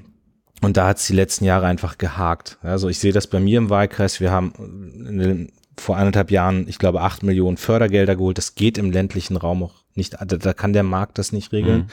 [0.61, 2.57] und da hat es die letzten Jahre einfach gehakt.
[2.61, 4.19] Also ich sehe das bei mir im Wahlkreis.
[4.19, 8.37] Wir haben den, vor anderthalb Jahren, ich glaube, acht Millionen Fördergelder geholt.
[8.37, 10.13] Das geht im ländlichen Raum auch nicht.
[10.13, 11.79] Da, da kann der Markt das nicht regeln.
[11.79, 11.87] Mhm.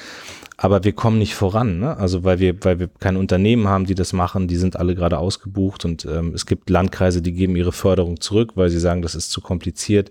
[0.57, 1.81] Aber wir kommen nicht voran.
[1.81, 1.97] Ne?
[1.97, 4.49] Also weil wir, weil wir keine Unternehmen haben, die das machen.
[4.49, 8.53] Die sind alle gerade ausgebucht und ähm, es gibt Landkreise, die geben ihre Förderung zurück,
[8.55, 10.11] weil sie sagen, das ist zu kompliziert.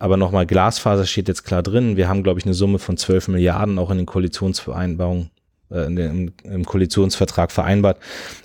[0.00, 1.96] Aber nochmal, Glasfaser steht jetzt klar drin.
[1.96, 5.30] Wir haben, glaube ich, eine Summe von 12 Milliarden auch in den Koalitionsvereinbarungen
[5.70, 7.98] äh, im, im Koalitionsvertrag vereinbart.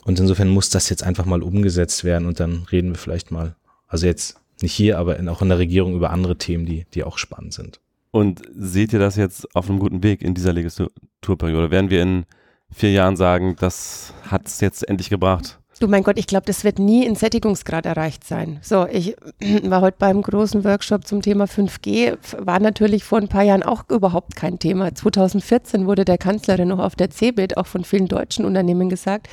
[0.06, 3.56] Und insofern muss das jetzt einfach mal umgesetzt werden und dann reden wir vielleicht mal,
[3.88, 7.04] also jetzt nicht hier, aber in, auch in der Regierung über andere Themen, die, die
[7.04, 7.80] auch spannend sind.
[8.12, 11.72] Und seht ihr das jetzt auf einem guten Weg in dieser Legislaturperiode?
[11.72, 12.26] Werden wir in
[12.72, 15.60] vier Jahren sagen, das hat es jetzt endlich gebracht?
[15.80, 18.60] Du mein Gott, ich glaube, das wird nie in Sättigungsgrad erreicht sein.
[18.62, 19.16] So, ich
[19.64, 23.90] war heute beim großen Workshop zum Thema 5G, war natürlich vor ein paar Jahren auch
[23.90, 24.94] überhaupt kein Thema.
[24.94, 29.28] 2014 wurde der Kanzlerin noch auf der CeBIT auch von vielen deutschen Unternehmen gesagt,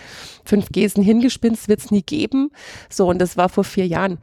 [0.48, 2.50] 5G ist ein Hingespinst, wird es nie geben.
[2.88, 4.18] So, und das war vor vier Jahren.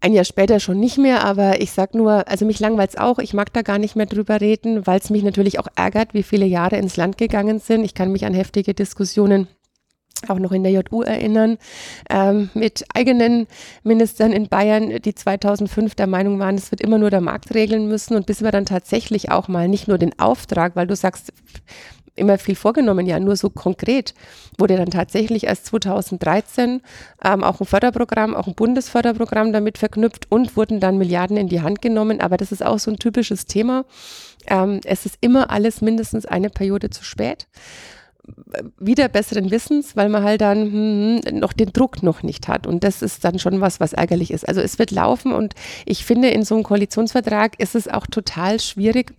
[0.00, 3.18] Ein Jahr später schon nicht mehr, aber ich sag nur, also mich langweilt es auch,
[3.18, 6.22] ich mag da gar nicht mehr drüber reden, weil es mich natürlich auch ärgert, wie
[6.22, 7.84] viele Jahre ins Land gegangen sind.
[7.84, 9.48] Ich kann mich an heftige Diskussionen
[10.28, 11.58] auch noch in der JU erinnern,
[12.10, 13.46] ähm, mit eigenen
[13.82, 17.88] Ministern in Bayern, die 2005 der Meinung waren, es wird immer nur der Markt regeln
[17.88, 21.32] müssen und bis wir dann tatsächlich auch mal nicht nur den Auftrag, weil du sagst,
[22.18, 24.14] immer viel vorgenommen, ja, nur so konkret
[24.58, 26.82] wurde dann tatsächlich erst 2013
[27.24, 31.62] ähm, auch ein Förderprogramm, auch ein Bundesförderprogramm damit verknüpft und wurden dann Milliarden in die
[31.62, 32.20] Hand genommen.
[32.20, 33.84] Aber das ist auch so ein typisches Thema.
[34.46, 37.46] Ähm, es ist immer alles mindestens eine Periode zu spät
[38.78, 42.66] wieder besseren Wissens, weil man halt dann hm, hm, noch den Druck noch nicht hat.
[42.66, 44.48] Und das ist dann schon was, was ärgerlich ist.
[44.48, 48.60] Also es wird laufen und ich finde, in so einem Koalitionsvertrag ist es auch total
[48.60, 49.14] schwierig,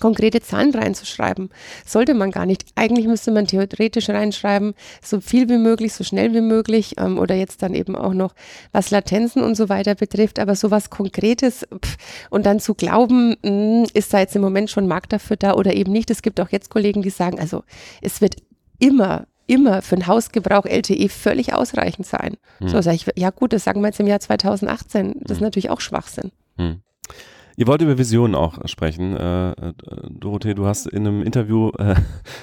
[0.00, 1.50] konkrete Zahlen reinzuschreiben.
[1.86, 2.64] Sollte man gar nicht.
[2.74, 7.34] Eigentlich müsste man theoretisch reinschreiben, so viel wie möglich, so schnell wie möglich ähm, oder
[7.34, 8.34] jetzt dann eben auch noch,
[8.72, 10.38] was Latenzen und so weiter betrifft.
[10.38, 11.96] Aber sowas Konkretes pff,
[12.30, 15.54] und dann zu glauben, mh, hm, ist da jetzt im Moment schon Markt dafür da
[15.54, 16.10] oder eben nicht.
[16.10, 17.62] Es gibt auch jetzt Kollegen, die sagen, also
[18.00, 18.36] es wird
[18.78, 22.36] immer immer für den Hausgebrauch LTE völlig ausreichend sein.
[22.58, 22.68] Hm.
[22.68, 25.16] So sage ich, ja gut, das sagen wir jetzt im Jahr 2018.
[25.20, 25.44] Das ist hm.
[25.44, 26.30] natürlich auch Schwachsinn.
[26.56, 26.80] Hm.
[27.56, 29.16] Ihr wollt über Visionen auch sprechen.
[29.16, 29.72] Äh, äh,
[30.08, 31.94] Dorothee, du hast in einem Interview, äh,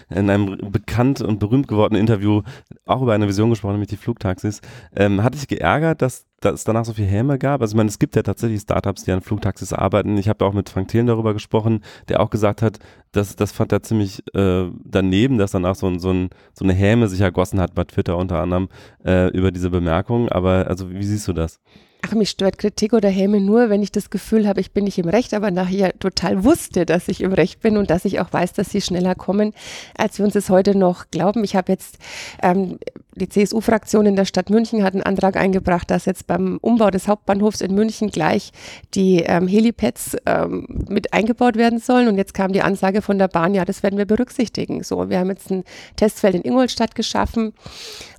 [0.09, 2.41] in einem bekannt und berühmt gewordenen Interview
[2.85, 4.61] auch über eine Vision gesprochen, nämlich die Flugtaxis.
[4.95, 7.61] Ähm, hat dich geärgert, dass, dass es danach so viel Häme gab?
[7.61, 10.17] Also ich meine, es gibt ja tatsächlich Startups, die an Flugtaxis arbeiten.
[10.17, 12.79] Ich habe auch mit Frank Thelen darüber gesprochen, der auch gesagt hat,
[13.11, 17.07] dass das fand er ziemlich äh, daneben, dass danach so, so, ein, so eine Häme
[17.07, 18.69] sich ergossen hat bei Twitter unter anderem
[19.05, 20.29] äh, über diese Bemerkung.
[20.29, 21.59] Aber also wie siehst du das?
[22.01, 24.97] Ach, mich stört Kritik oder Häme nur, wenn ich das Gefühl habe, ich bin nicht
[24.99, 28.31] im Recht, aber nachher total wusste, dass ich im Recht bin und dass ich auch
[28.31, 29.53] weiß, dass sie schneller kommen,
[29.97, 31.43] als wir uns es heute noch glauben.
[31.43, 31.97] Ich habe jetzt
[32.41, 32.79] ähm,
[33.19, 37.07] die CSU-Fraktion in der Stadt München hat einen Antrag eingebracht, dass jetzt beim Umbau des
[37.07, 38.51] Hauptbahnhofs in München gleich
[38.95, 42.07] die ähm, Helipads ähm, mit eingebaut werden sollen.
[42.07, 44.83] Und jetzt kam die Ansage von der Bahn, ja, das werden wir berücksichtigen.
[44.83, 45.63] So, wir haben jetzt ein
[45.95, 47.53] Testfeld in Ingolstadt geschaffen.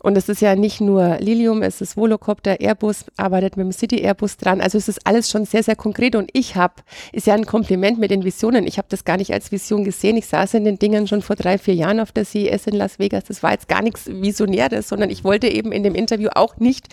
[0.02, 4.00] Und es ist ja nicht nur Lilium, es ist Volocopter, Airbus arbeitet mit dem City
[4.02, 4.60] Airbus dran.
[4.60, 6.16] Also es ist alles schon sehr, sehr konkret.
[6.16, 6.74] Und ich habe,
[7.12, 8.66] ist ja ein Kompliment mit den Visionen.
[8.66, 10.16] Ich habe das gar nicht als Vision gesehen.
[10.16, 12.98] Ich saß in den Dingern schon vor drei, vier Jahren auf der CES in Las
[12.98, 13.24] Vegas.
[13.24, 16.88] Das war jetzt gar nichts Visionäres sondern ich wollte eben in dem Interview auch nicht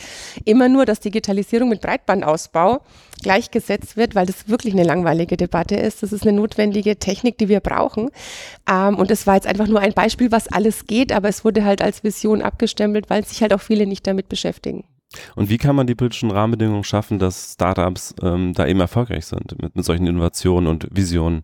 [0.46, 2.82] immer nur, dass Digitalisierung mit Breitbandausbau
[3.22, 6.04] gleichgesetzt wird, weil das wirklich eine langweilige Debatte ist.
[6.04, 8.10] Das ist eine notwendige Technik, die wir brauchen.
[8.70, 11.66] Ähm, und das war jetzt einfach nur ein Beispiel, was alles geht, aber es wurde
[11.66, 14.84] halt als Vision abgestempelt, weil sich halt auch viele nicht damit beschäftigen.
[15.36, 19.62] Und wie kann man die politischen Rahmenbedingungen schaffen, dass Startups ähm, da eben erfolgreich sind
[19.62, 21.44] mit, mit solchen Innovationen und Visionen?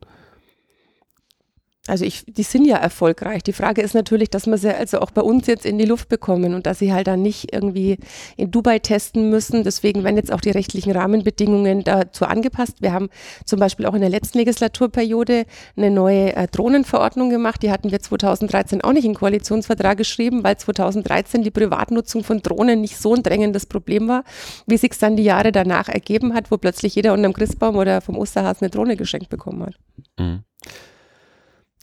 [1.85, 3.43] Also ich, die sind ja erfolgreich.
[3.43, 6.07] Die Frage ist natürlich, dass wir sie also auch bei uns jetzt in die Luft
[6.07, 7.97] bekommen und dass sie halt dann nicht irgendwie
[8.37, 9.65] in Dubai testen müssen.
[9.65, 12.77] Deswegen werden jetzt auch die rechtlichen Rahmenbedingungen dazu angepasst.
[12.79, 13.09] Wir haben
[13.45, 17.61] zum Beispiel auch in der letzten Legislaturperiode eine neue äh, Drohnenverordnung gemacht.
[17.61, 22.79] Die hatten wir 2013 auch nicht in Koalitionsvertrag geschrieben, weil 2013 die Privatnutzung von Drohnen
[22.79, 24.23] nicht so ein drängendes Problem war,
[24.67, 27.99] wie sich dann die Jahre danach ergeben hat, wo plötzlich jeder unter dem Christbaum oder
[27.99, 29.75] vom Osterhasen eine Drohne geschenkt bekommen hat.
[30.17, 30.43] Mhm.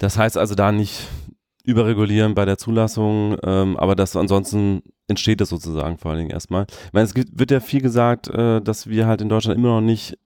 [0.01, 1.07] Das heißt also da nicht
[1.63, 6.67] überregulieren bei der Zulassung, ähm, aber das ansonsten entsteht das sozusagen vor allen Dingen erstmal.
[6.87, 9.69] Ich meine, es gibt, wird ja viel gesagt, äh, dass wir halt in Deutschland immer
[9.69, 10.19] noch nicht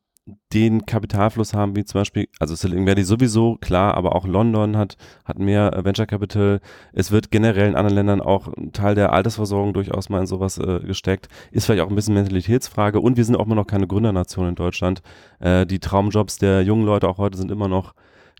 [0.55, 4.97] den Kapitalfluss haben, wie zum Beispiel, also Silicon Valley sowieso, klar, aber auch London hat,
[5.25, 6.61] hat mehr äh, Venture Capital.
[6.93, 10.57] Es wird generell in anderen Ländern auch ein Teil der Altersversorgung durchaus mal in sowas
[10.57, 11.29] äh, gesteckt.
[11.51, 14.55] Ist vielleicht auch ein bisschen Mentalitätsfrage und wir sind auch immer noch keine Gründernation in
[14.55, 15.03] Deutschland.
[15.41, 17.93] Äh, die Traumjobs der jungen Leute auch heute sind immer noch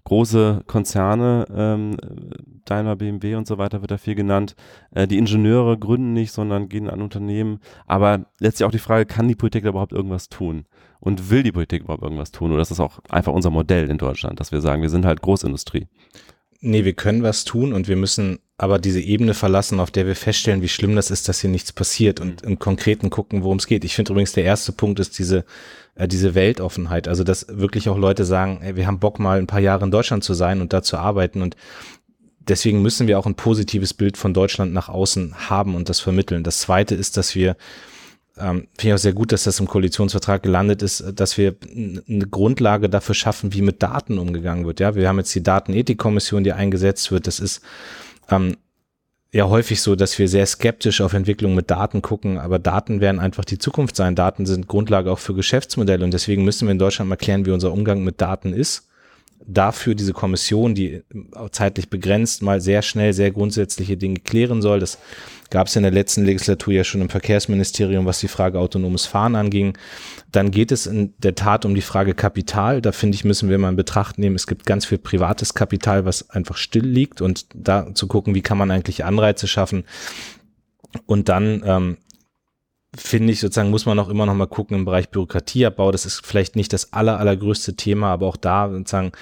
[0.05, 1.97] große Konzerne, ähm,
[2.65, 4.55] Daimler, BMW und so weiter wird da viel genannt.
[4.91, 7.61] Äh, die Ingenieure gründen nicht, sondern gehen an Unternehmen.
[7.87, 10.67] Aber letztlich auch die Frage, kann die Politik da überhaupt irgendwas tun?
[11.01, 12.53] Und will die Politik überhaupt irgendwas tun?
[12.53, 15.21] Oder ist das auch einfach unser Modell in Deutschland, dass wir sagen, wir sind halt
[15.21, 15.89] Großindustrie?
[16.67, 20.17] Nee, wir können was tun und wir müssen aber diese Ebene verlassen, auf der wir
[20.17, 23.67] feststellen, wie schlimm das ist, dass hier nichts passiert und im Konkreten gucken, worum es
[23.67, 23.85] geht.
[23.85, 25.45] Ich finde übrigens, der erste Punkt ist diese,
[25.95, 27.07] äh, diese Weltoffenheit.
[27.07, 29.91] Also, dass wirklich auch Leute sagen, ey, wir haben Bock mal ein paar Jahre in
[29.91, 31.55] Deutschland zu sein und da zu arbeiten und
[32.49, 36.45] deswegen müssen wir auch ein positives Bild von Deutschland nach außen haben und das vermitteln.
[36.45, 37.57] Das zweite ist, dass wir
[38.39, 42.27] ähm, finde ich auch sehr gut, dass das im Koalitionsvertrag gelandet ist, dass wir eine
[42.27, 44.81] Grundlage dafür schaffen, wie mit Daten umgegangen wird.
[44.81, 47.27] Ja, wir haben jetzt die Datenethikkommission, die eingesetzt wird.
[47.27, 47.63] Das ist
[48.31, 48.57] ähm,
[49.33, 53.21] ja häufig so, dass wir sehr skeptisch auf Entwicklung mit Daten gucken, aber Daten werden
[53.21, 54.17] einfach die Zukunft sein.
[54.17, 57.53] Daten sind Grundlage auch für Geschäftsmodelle und deswegen müssen wir in Deutschland mal klären, wie
[57.53, 58.89] unser Umgang mit Daten ist
[59.47, 61.03] dafür diese Kommission, die
[61.51, 64.81] zeitlich begrenzt mal sehr schnell sehr grundsätzliche Dinge klären soll.
[64.81, 64.99] Das
[65.51, 69.37] gab es in der letzten Legislatur ja schon im Verkehrsministerium, was die Frage autonomes Fahren
[69.37, 69.77] anging.
[70.33, 72.81] Dann geht es in der Tat um die Frage Kapital.
[72.81, 76.05] Da finde ich, müssen wir mal in Betracht nehmen, es gibt ganz viel privates Kapital,
[76.05, 79.85] was einfach still liegt und da zu gucken, wie kann man eigentlich Anreize schaffen.
[81.07, 81.97] Und dann ähm,
[82.97, 85.93] finde ich sozusagen, muss man auch immer noch mal gucken im Bereich Bürokratieabbau.
[85.93, 89.13] Das ist vielleicht nicht das aller, allergrößte Thema, aber auch da sozusagen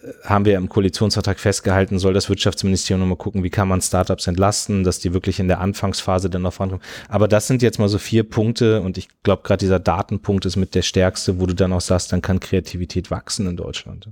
[0.00, 4.26] äh, haben wir im Koalitionsvertrag festgehalten, soll das Wirtschaftsministerium nochmal gucken, wie kann man Startups
[4.26, 6.84] entlasten, dass die wirklich in der Anfangsphase dann noch vorankommen.
[7.08, 10.56] Aber das sind jetzt mal so vier Punkte und ich glaube gerade dieser Datenpunkt ist
[10.56, 14.08] mit der stärkste, wo du dann auch sagst, dann kann Kreativität wachsen in Deutschland.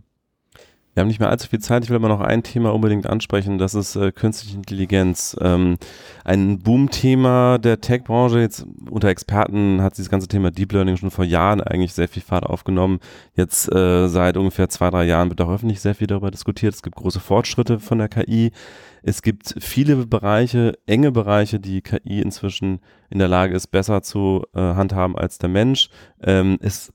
[0.94, 1.85] Wir haben nicht mehr allzu viel Zeit.
[1.85, 3.59] Ich will aber noch ein Thema unbedingt ansprechen.
[3.59, 5.37] Das ist äh, künstliche Intelligenz.
[5.40, 5.76] Ähm,
[6.24, 8.40] ein Boom-Thema der Tech-Branche.
[8.40, 12.22] Jetzt unter Experten hat dieses ganze Thema Deep Learning schon vor Jahren eigentlich sehr viel
[12.22, 12.98] Fahrt aufgenommen.
[13.37, 16.74] Jetzt äh, seit ungefähr zwei, drei Jahren wird auch öffentlich sehr viel darüber diskutiert.
[16.74, 18.50] Es gibt große Fortschritte von der KI.
[19.03, 24.42] Es gibt viele Bereiche, enge Bereiche, die KI inzwischen in der Lage ist, besser zu
[24.55, 25.88] äh, handhaben als der Mensch.
[26.22, 26.92] Ähm, es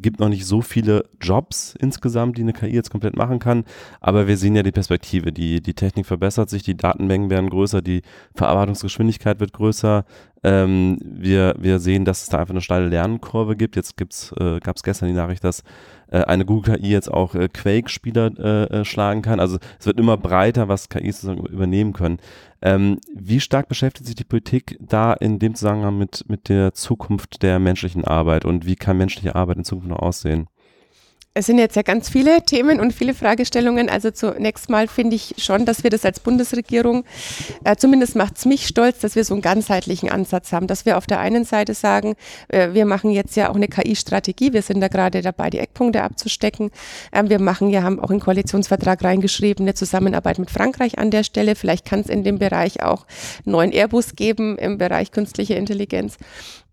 [0.00, 3.64] gibt noch nicht so viele Jobs insgesamt, die eine KI jetzt komplett machen kann,
[4.00, 5.32] aber wir sehen ja die Perspektive.
[5.32, 8.02] Die, die Technik verbessert sich, die Datenmengen werden größer, die
[8.34, 10.04] Verarbeitungsgeschwindigkeit wird größer.
[10.44, 13.74] Ähm, wir, wir sehen, dass es da einfach eine steile Lernkurve gibt.
[13.74, 15.64] Jetzt gibt's, äh, gab es gestern die Nachricht, dass
[16.10, 19.40] äh, eine Google KI jetzt auch äh, Quake-Spieler äh, äh, schlagen kann.
[19.40, 22.18] Also es wird immer breiter, was KIs sozusagen übernehmen können.
[22.60, 27.42] Ähm, wie stark beschäftigt sich die Politik da in dem Zusammenhang mit, mit der Zukunft
[27.42, 30.48] der menschlichen Arbeit und wie kann menschliche Arbeit in Zukunft noch aussehen?
[31.38, 33.88] Es sind jetzt ja ganz viele Themen und viele Fragestellungen.
[33.88, 37.04] Also zunächst mal finde ich schon, dass wir das als Bundesregierung,
[37.62, 40.66] äh, zumindest macht es mich stolz, dass wir so einen ganzheitlichen Ansatz haben.
[40.66, 42.16] Dass wir auf der einen Seite sagen,
[42.48, 44.52] äh, wir machen jetzt ja auch eine KI-Strategie.
[44.52, 46.72] Wir sind da gerade dabei, die Eckpunkte abzustecken.
[47.12, 51.22] Ähm, wir machen ja, haben auch einen Koalitionsvertrag reingeschrieben, eine Zusammenarbeit mit Frankreich an der
[51.22, 51.54] Stelle.
[51.54, 53.06] Vielleicht kann es in dem Bereich auch
[53.44, 56.16] neuen Airbus geben im Bereich künstliche Intelligenz.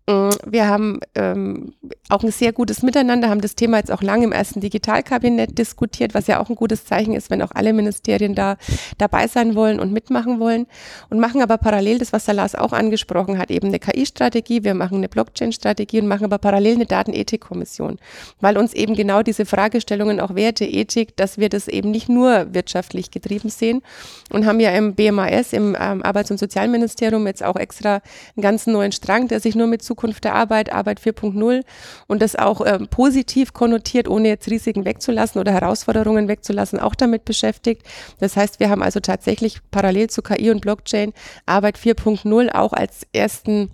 [0.08, 1.72] Mm, wir haben ähm,
[2.08, 6.14] auch ein sehr gutes Miteinander, haben das Thema jetzt auch lange im ersten Digitalkabinett diskutiert,
[6.14, 8.56] was ja auch ein gutes Zeichen ist, wenn auch alle Ministerien da
[8.98, 10.66] dabei sein wollen und mitmachen wollen.
[11.10, 14.74] Und machen aber parallel das, was der Lars auch angesprochen hat, eben eine KI-Strategie, wir
[14.74, 17.98] machen eine Blockchain-Strategie und machen aber parallel eine Datenethikkommission,
[18.40, 22.54] weil uns eben genau diese Fragestellungen, auch Werte, Ethik, dass wir das eben nicht nur
[22.54, 23.82] wirtschaftlich getrieben sehen
[24.30, 27.94] und haben ja im BMAS, im ähm, Arbeits- und Sozialministerium jetzt auch extra
[28.36, 29.82] einen ganz neuen Strang, der sich nur mit
[30.24, 31.62] der Arbeit, Arbeit 4.0
[32.06, 37.24] und das auch ähm, positiv konnotiert, ohne jetzt Risiken wegzulassen oder Herausforderungen wegzulassen, auch damit
[37.24, 37.82] beschäftigt.
[38.20, 41.12] Das heißt, wir haben also tatsächlich parallel zu KI und Blockchain
[41.46, 43.70] Arbeit 4.0 auch als ersten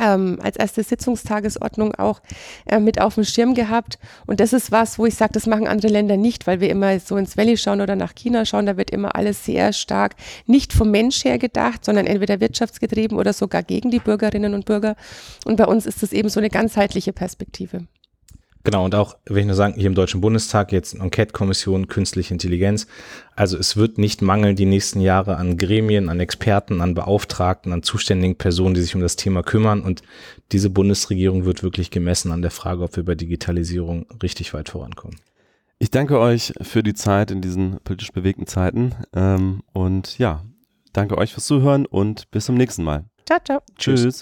[0.00, 2.20] ähm, als erste Sitzungstagesordnung auch
[2.66, 3.98] äh, mit auf dem Schirm gehabt.
[4.26, 6.98] Und das ist was, wo ich sage, das machen andere Länder nicht, weil wir immer
[7.00, 8.66] so ins Valley schauen oder nach China schauen.
[8.66, 10.14] Da wird immer alles sehr stark
[10.46, 14.96] nicht vom Mensch her gedacht, sondern entweder wirtschaftsgetrieben oder sogar gegen die Bürgerinnen und Bürger.
[15.44, 17.86] Und bei uns ist das eben so eine ganzheitliche Perspektive.
[18.64, 22.32] Genau, und auch, will ich nur sagen, hier im Deutschen Bundestag jetzt eine Enquete-Kommission Künstliche
[22.32, 22.86] Intelligenz.
[23.34, 27.82] Also es wird nicht mangeln die nächsten Jahre an Gremien, an Experten, an Beauftragten, an
[27.82, 29.80] zuständigen Personen, die sich um das Thema kümmern.
[29.80, 30.02] Und
[30.52, 35.16] diese Bundesregierung wird wirklich gemessen an der Frage, ob wir bei Digitalisierung richtig weit vorankommen.
[35.80, 38.94] Ich danke euch für die Zeit in diesen politisch bewegten Zeiten.
[39.12, 40.44] Ähm, und ja,
[40.92, 43.06] danke euch fürs Zuhören und bis zum nächsten Mal.
[43.26, 43.60] Ciao, ciao.
[43.76, 44.02] Tschüss.
[44.02, 44.20] Tschüss.